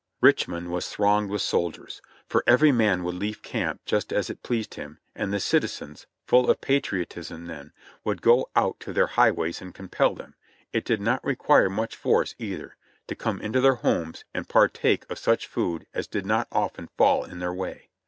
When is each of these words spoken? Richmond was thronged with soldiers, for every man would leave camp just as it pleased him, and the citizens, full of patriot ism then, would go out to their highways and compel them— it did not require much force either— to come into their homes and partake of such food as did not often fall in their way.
Richmond 0.19 0.71
was 0.71 0.89
thronged 0.89 1.29
with 1.29 1.43
soldiers, 1.43 2.01
for 2.27 2.43
every 2.47 2.71
man 2.71 3.03
would 3.03 3.13
leave 3.13 3.43
camp 3.43 3.81
just 3.85 4.11
as 4.11 4.31
it 4.31 4.41
pleased 4.41 4.73
him, 4.73 4.97
and 5.13 5.31
the 5.31 5.39
citizens, 5.39 6.07
full 6.25 6.49
of 6.49 6.59
patriot 6.59 7.15
ism 7.15 7.45
then, 7.45 7.71
would 8.03 8.23
go 8.23 8.49
out 8.55 8.79
to 8.79 8.93
their 8.93 9.05
highways 9.05 9.61
and 9.61 9.75
compel 9.75 10.15
them— 10.15 10.33
it 10.73 10.85
did 10.85 11.01
not 11.01 11.23
require 11.23 11.69
much 11.69 11.95
force 11.95 12.33
either— 12.39 12.77
to 13.09 13.13
come 13.15 13.39
into 13.41 13.61
their 13.61 13.75
homes 13.75 14.25
and 14.33 14.49
partake 14.49 15.05
of 15.07 15.19
such 15.19 15.45
food 15.45 15.85
as 15.93 16.07
did 16.07 16.25
not 16.25 16.47
often 16.51 16.89
fall 16.97 17.23
in 17.23 17.37
their 17.37 17.53
way. 17.53 17.91